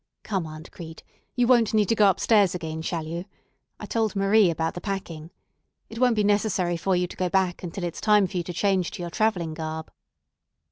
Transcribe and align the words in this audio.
Come, 0.23 0.47
Aunt 0.47 0.71
Crete, 0.71 1.03
you 1.35 1.45
won't 1.45 1.75
need 1.75 1.87
to 1.89 1.95
go 1.95 2.07
up 2.07 2.19
stairs 2.19 2.55
again, 2.55 2.81
shall 2.81 3.05
you? 3.05 3.25
I 3.79 3.85
told 3.85 4.15
Marie 4.15 4.49
about 4.49 4.73
the 4.73 4.81
packing. 4.81 5.29
It 5.91 5.99
won't 5.99 6.15
be 6.15 6.23
necessary 6.23 6.75
for 6.75 6.95
you 6.95 7.05
to 7.05 7.15
go 7.15 7.29
back 7.29 7.61
until 7.61 7.83
it's 7.83 8.01
time 8.01 8.25
for 8.25 8.37
you 8.37 8.43
to 8.45 8.51
change 8.53 8.89
to 8.89 9.03
your 9.03 9.11
travelling 9.11 9.53
garb." 9.53 9.91